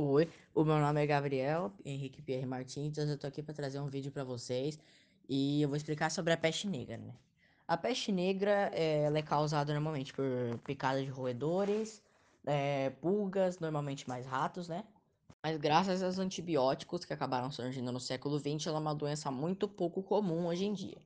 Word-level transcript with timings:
Oi, 0.00 0.28
o 0.54 0.62
meu 0.62 0.78
nome 0.78 1.02
é 1.02 1.06
Gabriel 1.06 1.72
Henrique 1.84 2.22
Pierre 2.22 2.46
Martins, 2.46 2.96
eu 2.96 3.18
tô 3.18 3.26
aqui 3.26 3.42
para 3.42 3.52
trazer 3.52 3.80
um 3.80 3.88
vídeo 3.88 4.12
para 4.12 4.22
vocês 4.22 4.78
e 5.28 5.60
eu 5.60 5.68
vou 5.68 5.76
explicar 5.76 6.08
sobre 6.08 6.32
a 6.32 6.36
peste 6.36 6.68
negra, 6.68 6.96
né? 6.96 7.12
A 7.66 7.76
peste 7.76 8.12
negra, 8.12 8.70
é, 8.72 9.02
ela 9.02 9.18
é 9.18 9.22
causada 9.22 9.72
normalmente 9.72 10.12
por 10.14 10.24
picadas 10.64 11.04
de 11.04 11.10
roedores, 11.10 12.00
é, 12.46 12.90
pulgas, 13.00 13.58
normalmente 13.58 14.08
mais 14.08 14.24
ratos, 14.24 14.68
né? 14.68 14.84
Mas 15.42 15.56
graças 15.56 16.00
aos 16.00 16.20
antibióticos 16.20 17.04
que 17.04 17.12
acabaram 17.12 17.50
surgindo 17.50 17.90
no 17.90 17.98
século 17.98 18.38
XX, 18.38 18.68
ela 18.68 18.76
é 18.78 18.80
uma 18.80 18.94
doença 18.94 19.32
muito 19.32 19.66
pouco 19.66 20.00
comum 20.00 20.46
hoje 20.46 20.64
em 20.64 20.74
dia. 20.74 20.98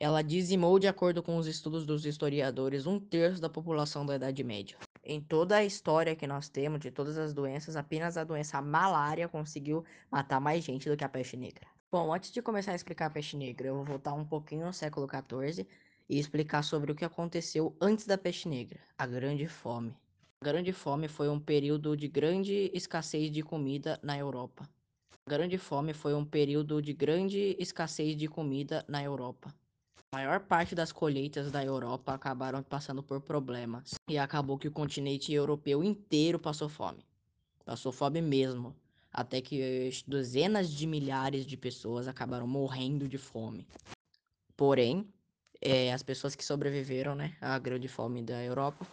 Ela 0.00 0.22
dizimou, 0.22 0.80
de 0.80 0.88
acordo 0.88 1.22
com 1.22 1.36
os 1.36 1.46
estudos 1.46 1.86
dos 1.86 2.04
historiadores, 2.04 2.84
um 2.84 2.98
terço 2.98 3.40
da 3.40 3.48
população 3.48 4.04
da 4.04 4.16
Idade 4.16 4.42
Média. 4.42 4.76
Em 5.10 5.22
toda 5.22 5.56
a 5.56 5.64
história 5.64 6.14
que 6.14 6.26
nós 6.26 6.50
temos 6.50 6.80
de 6.80 6.90
todas 6.90 7.16
as 7.16 7.32
doenças, 7.32 7.76
apenas 7.76 8.18
a 8.18 8.24
doença 8.24 8.60
malária 8.60 9.26
conseguiu 9.26 9.82
matar 10.10 10.38
mais 10.38 10.62
gente 10.62 10.86
do 10.86 10.98
que 10.98 11.02
a 11.02 11.08
peste 11.08 11.34
negra. 11.34 11.66
Bom, 11.90 12.12
antes 12.12 12.30
de 12.30 12.42
começar 12.42 12.72
a 12.72 12.74
explicar 12.74 13.06
a 13.06 13.10
peste 13.10 13.34
negra, 13.34 13.68
eu 13.68 13.76
vou 13.76 13.86
voltar 13.86 14.12
um 14.12 14.26
pouquinho 14.26 14.66
no 14.66 14.72
século 14.74 15.08
XIV 15.08 15.66
e 16.10 16.18
explicar 16.18 16.62
sobre 16.62 16.92
o 16.92 16.94
que 16.94 17.06
aconteceu 17.06 17.74
antes 17.80 18.06
da 18.06 18.18
peste 18.18 18.48
negra, 18.48 18.80
a 18.98 19.06
Grande 19.06 19.48
Fome. 19.48 19.96
A 20.42 20.44
Grande 20.44 20.74
Fome 20.74 21.08
foi 21.08 21.30
um 21.30 21.40
período 21.40 21.96
de 21.96 22.06
grande 22.06 22.70
escassez 22.74 23.30
de 23.30 23.42
comida 23.42 23.98
na 24.02 24.18
Europa. 24.18 24.68
A 25.26 25.30
Grande 25.30 25.56
Fome 25.56 25.94
foi 25.94 26.12
um 26.12 26.24
período 26.24 26.82
de 26.82 26.92
grande 26.92 27.56
escassez 27.58 28.14
de 28.14 28.28
comida 28.28 28.84
na 28.86 29.02
Europa. 29.02 29.54
A 30.10 30.16
maior 30.16 30.40
parte 30.40 30.74
das 30.74 30.90
colheitas 30.90 31.52
da 31.52 31.62
Europa 31.62 32.14
acabaram 32.14 32.62
passando 32.62 33.02
por 33.02 33.20
problemas. 33.20 33.94
E 34.08 34.16
acabou 34.16 34.56
que 34.56 34.66
o 34.66 34.72
continente 34.72 35.32
europeu 35.32 35.84
inteiro 35.84 36.38
passou 36.38 36.66
fome. 36.66 37.04
Passou 37.62 37.92
fome 37.92 38.22
mesmo. 38.22 38.74
Até 39.12 39.42
que 39.42 39.90
dezenas 40.06 40.70
de 40.70 40.86
milhares 40.86 41.44
de 41.44 41.58
pessoas 41.58 42.08
acabaram 42.08 42.46
morrendo 42.46 43.06
de 43.06 43.18
fome. 43.18 43.66
Porém, 44.56 45.06
é, 45.60 45.92
as 45.92 46.02
pessoas 46.02 46.34
que 46.34 46.44
sobreviveram 46.44 47.14
né, 47.14 47.36
à 47.38 47.58
grande 47.58 47.86
fome 47.86 48.22
da 48.22 48.42
Europa 48.42 48.86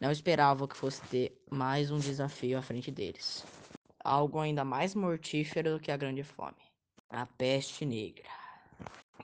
não 0.00 0.10
esperavam 0.10 0.66
que 0.66 0.76
fosse 0.76 1.02
ter 1.02 1.38
mais 1.50 1.90
um 1.90 1.98
desafio 1.98 2.56
à 2.56 2.62
frente 2.62 2.90
deles. 2.90 3.44
Algo 4.02 4.40
ainda 4.40 4.64
mais 4.64 4.94
mortífero 4.94 5.74
do 5.74 5.80
que 5.80 5.92
a 5.92 5.96
grande 5.98 6.22
fome. 6.22 6.56
A 7.10 7.26
peste 7.26 7.84
negra. 7.84 8.41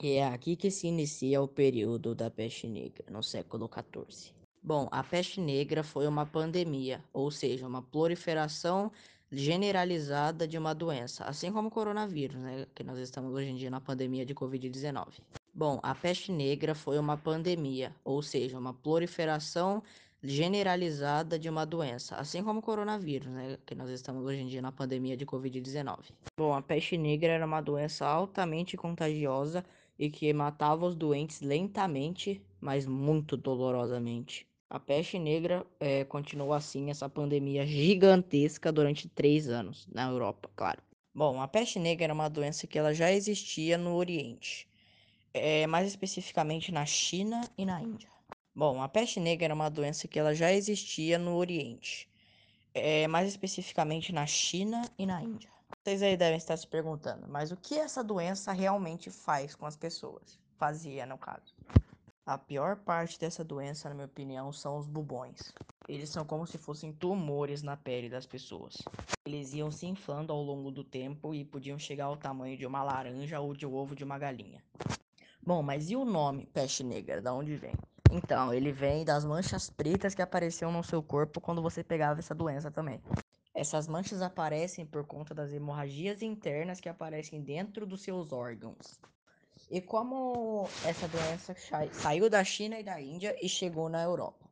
E 0.00 0.12
é 0.12 0.26
aqui 0.26 0.54
que 0.54 0.70
se 0.70 0.86
inicia 0.86 1.42
o 1.42 1.48
período 1.48 2.14
da 2.14 2.30
peste 2.30 2.68
negra, 2.68 3.04
no 3.10 3.20
século 3.20 3.68
XIV. 3.68 4.32
Bom, 4.62 4.88
a 4.92 5.02
peste 5.02 5.40
negra 5.40 5.82
foi 5.82 6.06
uma 6.06 6.24
pandemia, 6.24 7.02
ou 7.12 7.30
seja, 7.32 7.66
uma 7.66 7.82
proliferação 7.82 8.92
generalizada 9.30 10.46
de 10.46 10.56
uma 10.56 10.72
doença, 10.72 11.24
assim 11.24 11.52
como 11.52 11.68
o 11.68 11.70
coronavírus, 11.70 12.36
né, 12.36 12.66
que 12.74 12.84
nós 12.84 12.98
estamos 12.98 13.34
hoje 13.34 13.50
em 13.50 13.56
dia 13.56 13.70
na 13.70 13.80
pandemia 13.80 14.24
de 14.24 14.34
Covid-19. 14.34 15.20
Bom, 15.52 15.80
a 15.82 15.94
peste 15.94 16.30
negra 16.30 16.74
foi 16.74 16.98
uma 16.98 17.16
pandemia, 17.16 17.94
ou 18.04 18.22
seja, 18.22 18.56
uma 18.56 18.72
proliferação 18.72 19.82
generalizada 20.22 21.38
de 21.38 21.48
uma 21.48 21.64
doença, 21.64 22.14
assim 22.16 22.42
como 22.42 22.60
o 22.60 22.62
coronavírus, 22.62 23.28
né, 23.28 23.58
que 23.66 23.74
nós 23.74 23.90
estamos 23.90 24.24
hoje 24.24 24.40
em 24.40 24.46
dia 24.46 24.62
na 24.62 24.70
pandemia 24.70 25.16
de 25.16 25.26
Covid-19. 25.26 26.12
Bom, 26.38 26.54
a 26.54 26.62
peste 26.62 26.96
negra 26.96 27.32
era 27.32 27.44
uma 27.44 27.60
doença 27.60 28.06
altamente 28.06 28.76
contagiosa 28.76 29.64
e 29.98 30.10
que 30.10 30.32
matava 30.32 30.86
os 30.86 30.94
doentes 30.94 31.40
lentamente, 31.40 32.40
mas 32.60 32.86
muito 32.86 33.36
dolorosamente. 33.36 34.46
A 34.70 34.78
peste 34.78 35.18
negra 35.18 35.66
é, 35.80 36.04
continuou 36.04 36.52
assim, 36.52 36.90
essa 36.90 37.08
pandemia 37.08 37.66
gigantesca 37.66 38.70
durante 38.70 39.08
três 39.08 39.48
anos 39.48 39.88
na 39.90 40.08
Europa, 40.10 40.50
claro. 40.54 40.82
Bom, 41.14 41.40
a 41.40 41.48
peste 41.48 41.78
negra 41.78 42.04
era 42.04 42.14
uma 42.14 42.28
doença 42.28 42.66
que 42.66 42.78
ela 42.78 42.94
já 42.94 43.10
existia 43.10 43.78
no 43.78 43.94
Oriente, 43.94 44.68
é, 45.32 45.66
mais 45.66 45.88
especificamente 45.88 46.70
na 46.70 46.84
China 46.86 47.40
e 47.56 47.64
na 47.64 47.80
Índia. 47.82 48.10
Bom, 48.54 48.82
a 48.82 48.88
peste 48.88 49.18
negra 49.18 49.46
era 49.46 49.54
uma 49.54 49.70
doença 49.70 50.06
que 50.06 50.18
ela 50.18 50.34
já 50.34 50.52
existia 50.52 51.18
no 51.18 51.34
Oriente, 51.34 52.08
é, 52.74 53.08
mais 53.08 53.28
especificamente 53.28 54.12
na 54.12 54.26
China 54.26 54.82
e 54.98 55.06
na 55.06 55.22
Índia. 55.22 55.57
Vocês 55.88 56.02
aí 56.02 56.18
devem 56.18 56.36
estar 56.36 56.54
se 56.54 56.66
perguntando, 56.66 57.26
mas 57.30 57.50
o 57.50 57.56
que 57.56 57.78
essa 57.78 58.04
doença 58.04 58.52
realmente 58.52 59.10
faz 59.10 59.54
com 59.54 59.64
as 59.64 59.74
pessoas? 59.74 60.38
Fazia, 60.58 61.06
no 61.06 61.16
caso. 61.16 61.54
A 62.26 62.36
pior 62.36 62.76
parte 62.76 63.18
dessa 63.18 63.42
doença, 63.42 63.88
na 63.88 63.94
minha 63.94 64.06
opinião, 64.06 64.52
são 64.52 64.76
os 64.76 64.86
bubões. 64.86 65.50
Eles 65.88 66.10
são 66.10 66.26
como 66.26 66.46
se 66.46 66.58
fossem 66.58 66.92
tumores 66.92 67.62
na 67.62 67.74
pele 67.74 68.10
das 68.10 68.26
pessoas. 68.26 68.76
Eles 69.24 69.54
iam 69.54 69.70
se 69.70 69.86
inflando 69.86 70.30
ao 70.30 70.42
longo 70.42 70.70
do 70.70 70.84
tempo 70.84 71.32
e 71.32 71.42
podiam 71.42 71.78
chegar 71.78 72.04
ao 72.04 72.18
tamanho 72.18 72.58
de 72.58 72.66
uma 72.66 72.82
laranja 72.82 73.40
ou 73.40 73.54
de 73.54 73.64
um 73.64 73.74
ovo 73.74 73.96
de 73.96 74.04
uma 74.04 74.18
galinha. 74.18 74.62
Bom, 75.42 75.62
mas 75.62 75.90
e 75.90 75.96
o 75.96 76.04
nome 76.04 76.44
peste 76.52 76.84
negra? 76.84 77.22
Da 77.22 77.32
onde 77.32 77.56
vem? 77.56 77.72
Então, 78.12 78.52
ele 78.52 78.72
vem 78.72 79.06
das 79.06 79.24
manchas 79.24 79.70
pretas 79.70 80.14
que 80.14 80.20
apareciam 80.20 80.70
no 80.70 80.84
seu 80.84 81.02
corpo 81.02 81.40
quando 81.40 81.62
você 81.62 81.82
pegava 81.82 82.20
essa 82.20 82.34
doença 82.34 82.70
também. 82.70 83.00
Essas 83.58 83.88
manchas 83.88 84.22
aparecem 84.22 84.86
por 84.86 85.04
conta 85.04 85.34
das 85.34 85.52
hemorragias 85.52 86.22
internas 86.22 86.80
que 86.80 86.88
aparecem 86.88 87.42
dentro 87.42 87.84
dos 87.84 88.02
seus 88.02 88.32
órgãos. 88.32 89.00
E 89.68 89.80
como 89.80 90.68
essa 90.84 91.08
doença 91.08 91.56
saiu 91.92 92.30
da 92.30 92.44
China 92.44 92.78
e 92.78 92.84
da 92.84 93.00
Índia 93.00 93.36
e 93.44 93.48
chegou 93.48 93.88
na 93.88 94.00
Europa? 94.00 94.48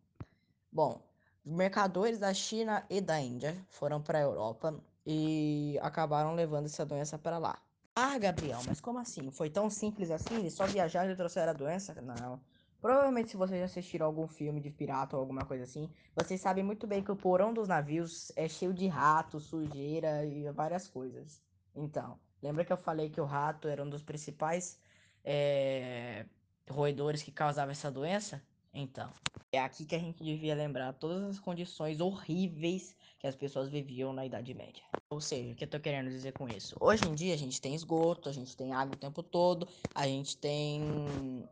Bom, 0.72 1.00
os 1.44 1.52
mercadores 1.52 2.18
da 2.18 2.34
China 2.34 2.84
e 2.90 3.00
da 3.00 3.20
Índia 3.20 3.56
foram 3.68 4.02
para 4.02 4.18
a 4.18 4.22
Europa 4.22 4.74
e 5.06 5.78
acabaram 5.80 6.34
levando 6.34 6.66
essa 6.66 6.84
doença 6.84 7.16
para 7.16 7.38
lá. 7.38 7.62
Ah, 7.94 8.18
Gabriel, 8.18 8.60
mas 8.66 8.80
como 8.80 8.98
assim? 8.98 9.30
Foi 9.30 9.48
tão 9.48 9.70
simples 9.70 10.10
assim? 10.10 10.40
Eles 10.40 10.54
só 10.54 10.66
viajaram 10.66 11.12
e 11.12 11.16
trouxeram 11.16 11.50
a 11.50 11.54
doença? 11.54 11.94
Não. 12.02 12.40
Provavelmente, 12.80 13.30
se 13.30 13.36
vocês 13.36 13.62
assistiram 13.62 14.06
algum 14.06 14.28
filme 14.28 14.60
de 14.60 14.70
pirata 14.70 15.16
ou 15.16 15.20
alguma 15.20 15.44
coisa 15.44 15.64
assim, 15.64 15.90
vocês 16.14 16.40
sabem 16.40 16.62
muito 16.62 16.86
bem 16.86 17.02
que 17.02 17.10
o 17.10 17.16
porão 17.16 17.52
dos 17.52 17.68
navios 17.68 18.30
é 18.36 18.48
cheio 18.48 18.72
de 18.72 18.86
ratos, 18.86 19.44
sujeira 19.44 20.24
e 20.24 20.50
várias 20.52 20.88
coisas. 20.88 21.42
Então, 21.74 22.18
lembra 22.42 22.64
que 22.64 22.72
eu 22.72 22.76
falei 22.76 23.10
que 23.10 23.20
o 23.20 23.24
rato 23.24 23.68
era 23.68 23.82
um 23.82 23.88
dos 23.90 24.02
principais 24.02 24.80
é, 25.24 26.26
roedores 26.68 27.22
que 27.22 27.32
causavam 27.32 27.72
essa 27.72 27.90
doença? 27.90 28.42
Então, 28.72 29.10
é 29.50 29.58
aqui 29.58 29.86
que 29.86 29.94
a 29.94 29.98
gente 29.98 30.22
devia 30.22 30.54
lembrar 30.54 30.92
todas 30.92 31.22
as 31.22 31.40
condições 31.40 31.98
horríveis 31.98 32.94
que 33.18 33.26
as 33.26 33.34
pessoas 33.34 33.70
viviam 33.70 34.12
na 34.12 34.26
Idade 34.26 34.52
Média. 34.52 34.82
Ou 35.08 35.20
seja, 35.20 35.52
o 35.52 35.54
que 35.54 35.64
eu 35.64 35.68
tô 35.68 35.80
querendo 35.80 36.10
dizer 36.10 36.32
com 36.32 36.46
isso? 36.46 36.76
Hoje 36.78 37.08
em 37.08 37.14
dia 37.14 37.32
a 37.32 37.38
gente 37.38 37.60
tem 37.60 37.74
esgoto, 37.74 38.28
a 38.28 38.32
gente 38.32 38.54
tem 38.54 38.74
água 38.74 38.94
o 38.94 38.98
tempo 38.98 39.22
todo, 39.22 39.66
a 39.94 40.06
gente 40.06 40.36
tem 40.36 41.48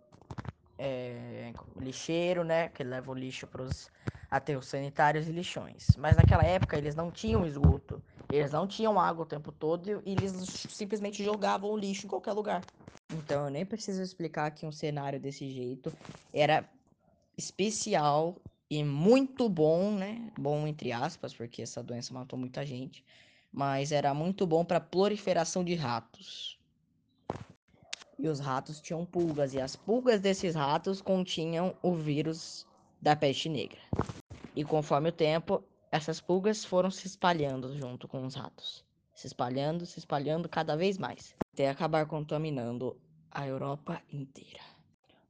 é, 0.79 1.55
lixeiro, 1.79 2.45
né? 2.45 2.69
Que 2.69 2.85
leva 2.85 3.11
o 3.11 3.15
lixo 3.15 3.47
para 3.47 3.63
os 3.63 3.91
aterros 4.31 4.67
sanitários 4.67 5.29
e 5.29 5.33
lixões. 5.33 5.97
Mas 5.97 6.17
naquela 6.17 6.45
época 6.45 6.77
eles 6.77 6.95
não 6.95 7.11
tinham 7.13 7.47
esgoto, 7.47 8.03
eles 8.31 8.53
não 8.53 8.67
tinham 8.67 8.99
água 8.99 9.25
o 9.25 9.27
tempo 9.27 9.53
todo 9.53 10.03
e 10.05 10.13
eles 10.13 10.33
simplesmente 10.71 11.23
jogavam 11.25 11.71
o 11.71 11.77
lixo 11.77 12.07
em 12.07 12.09
qualquer 12.09 12.33
lugar. 12.33 12.69
Então 13.11 13.45
eu 13.45 13.51
nem 13.51 13.65
preciso 13.67 14.03
explicar 14.03 14.51
que 14.53 14.67
um 14.67 14.73
cenário 14.73 15.21
desse 15.21 15.49
jeito 15.51 15.95
era 16.33 16.69
especial 17.37 18.45
e 18.71 18.83
muito 18.85 19.49
bom, 19.49 19.93
né? 19.97 20.33
Bom 20.37 20.67
entre 20.67 20.93
aspas, 20.93 21.35
porque 21.35 21.63
essa 21.63 21.83
doença 21.83 22.15
matou 22.15 22.39
muita 22.39 22.65
gente, 22.67 23.05
mas 23.53 23.93
era 23.93 24.15
muito 24.15 24.47
bom 24.47 24.65
para 24.65 24.81
proliferação 24.81 25.65
de 25.65 25.75
ratos. 25.75 26.64
E 28.19 28.29
os 28.29 28.39
ratos 28.39 28.81
tinham 28.81 29.05
pulgas, 29.05 29.55
e 29.55 29.61
as 29.61 29.77
pulgas 29.77 30.21
desses 30.21 30.55
ratos 30.55 31.01
continham 31.01 31.75
o 31.83 31.95
vírus 31.95 32.67
da 33.01 33.15
peste 33.15 33.49
negra. 33.49 33.81
E 34.55 34.65
conforme 34.65 35.09
o 35.09 35.13
tempo, 35.13 35.63
essas 35.91 36.21
pulgas 36.21 36.65
foram 36.65 36.91
se 36.91 37.07
espalhando 37.07 37.77
junto 37.77 38.09
com 38.09 38.25
os 38.25 38.35
ratos. 38.35 38.85
Se 39.15 39.27
espalhando, 39.27 39.87
se 39.87 39.99
espalhando 39.99 40.49
cada 40.49 40.77
vez 40.77 40.99
mais. 40.99 41.35
Até 41.53 41.69
acabar 41.69 42.07
contaminando 42.07 42.97
a 43.31 43.47
Europa 43.47 44.01
inteira. 44.13 44.61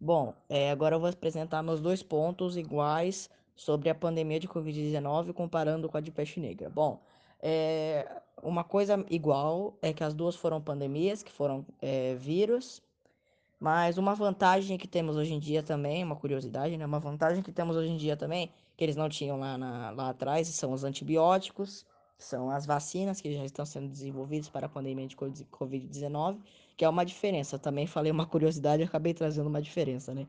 Bom, 0.00 0.34
é, 0.48 0.70
agora 0.70 0.94
eu 0.96 1.00
vou 1.00 1.08
apresentar 1.08 1.62
meus 1.62 1.80
dois 1.80 2.02
pontos 2.02 2.56
iguais 2.56 3.30
sobre 3.56 3.88
a 3.88 3.94
pandemia 3.94 4.40
de 4.40 4.48
Covid-19 4.48 5.32
comparando 5.32 5.88
com 5.88 5.96
a 5.96 6.00
de 6.00 6.10
peste 6.10 6.40
negra. 6.40 6.68
Bom, 6.68 7.00
é, 7.44 8.22
uma 8.42 8.64
coisa 8.64 9.04
igual 9.08 9.78
é 9.80 9.92
que 9.92 10.02
as 10.02 10.14
duas 10.14 10.34
foram 10.34 10.60
pandemias, 10.60 11.22
que 11.22 11.30
foram 11.30 11.64
é, 11.80 12.14
vírus 12.16 12.82
mas 13.64 13.96
uma 13.96 14.14
vantagem 14.14 14.76
que 14.76 14.86
temos 14.86 15.16
hoje 15.16 15.32
em 15.32 15.38
dia 15.38 15.62
também, 15.62 16.04
uma 16.04 16.16
curiosidade, 16.16 16.76
né? 16.76 16.84
Uma 16.84 17.00
vantagem 17.00 17.42
que 17.42 17.50
temos 17.50 17.76
hoje 17.76 17.88
em 17.88 17.96
dia 17.96 18.14
também, 18.14 18.50
que 18.76 18.84
eles 18.84 18.94
não 18.94 19.08
tinham 19.08 19.38
lá, 19.38 19.56
na, 19.56 19.90
lá 19.90 20.10
atrás, 20.10 20.48
são 20.48 20.70
os 20.70 20.84
antibióticos, 20.84 21.86
são 22.18 22.50
as 22.50 22.66
vacinas 22.66 23.22
que 23.22 23.32
já 23.34 23.42
estão 23.42 23.64
sendo 23.64 23.88
desenvolvidas 23.88 24.50
para 24.50 24.66
a 24.66 24.68
pandemia 24.68 25.06
de 25.06 25.16
Covid-19, 25.16 26.40
que 26.76 26.84
é 26.84 26.88
uma 26.90 27.06
diferença. 27.06 27.58
Também 27.58 27.86
falei 27.86 28.12
uma 28.12 28.26
curiosidade 28.26 28.82
e 28.82 28.84
acabei 28.84 29.14
trazendo 29.14 29.48
uma 29.48 29.62
diferença, 29.62 30.12
né? 30.12 30.26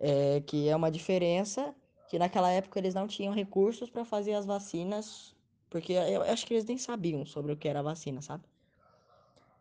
É, 0.00 0.40
que 0.40 0.68
é 0.68 0.74
uma 0.74 0.90
diferença 0.90 1.72
que 2.08 2.18
naquela 2.18 2.50
época 2.50 2.80
eles 2.80 2.94
não 2.94 3.06
tinham 3.06 3.32
recursos 3.32 3.88
para 3.88 4.04
fazer 4.04 4.34
as 4.34 4.44
vacinas 4.44 5.35
Porque 5.68 5.92
eu 5.92 6.22
acho 6.22 6.46
que 6.46 6.54
eles 6.54 6.64
nem 6.64 6.78
sabiam 6.78 7.24
sobre 7.26 7.52
o 7.52 7.56
que 7.56 7.68
era 7.68 7.80
a 7.80 7.82
vacina, 7.82 8.22
sabe? 8.22 8.44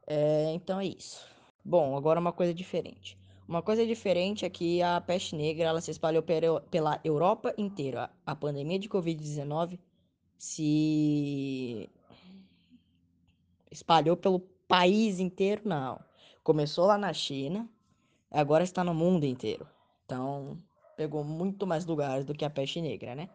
É, 0.07 0.52
então 0.54 0.80
é 0.80 0.86
isso. 0.86 1.25
Bom, 1.63 1.98
agora 1.98 2.19
uma 2.19 2.31
coisa 2.31 2.54
diferente. 2.54 3.18
Uma 3.48 3.62
coisa 3.62 3.86
diferente 3.86 4.46
é 4.46 4.50
que 4.50 4.81
a 4.81 5.00
peste 5.02 5.36
negra 5.36 5.66
ela 5.66 5.81
se 5.81 5.92
espalhou 5.92 6.24
pela 6.24 7.00
Europa 7.04 7.54
inteira. 7.57 8.10
A 8.25 8.36
pandemia 8.36 8.80
de 8.80 8.90
Covid-19 8.90 9.80
se 10.38 11.90
espalhou 13.72 14.18
pelo 14.18 14.40
país 14.68 15.19
inteiro, 15.19 15.62
não. 15.66 16.00
Começou 16.44 16.86
lá 16.86 16.98
na 16.98 17.13
China, 17.13 17.69
agora 18.31 18.63
está 18.63 18.84
no 18.84 18.94
mundo 18.94 19.25
inteiro. 19.25 19.68
Então, 20.06 20.58
pegou 20.96 21.24
muito 21.24 21.66
mais 21.68 21.86
lugares 21.86 22.25
do 22.25 22.34
que 22.34 22.46
a 22.46 22.50
peste 22.50 22.81
negra, 22.81 23.16
né? 23.16 23.30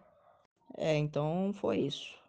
É, 0.76 0.96
então 0.96 1.52
foi 1.55 1.78
isso. 1.78 2.19